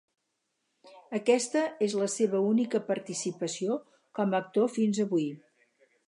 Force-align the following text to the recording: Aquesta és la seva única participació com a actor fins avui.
Aquesta 1.17 1.61
és 1.87 1.95
la 2.03 2.07
seva 2.13 2.41
única 2.53 2.81
participació 2.87 3.77
com 4.21 4.33
a 4.35 4.39
actor 4.45 4.71
fins 4.79 5.03
avui. 5.05 5.29